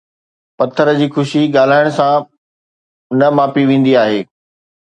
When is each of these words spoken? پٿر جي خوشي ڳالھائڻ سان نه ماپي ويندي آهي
پٿر 0.57 0.87
جي 0.99 1.07
خوشي 1.13 1.41
ڳالھائڻ 1.55 1.85
سان 1.97 2.15
نه 3.19 3.27
ماپي 3.37 3.63
ويندي 3.69 3.93
آهي 4.05 4.19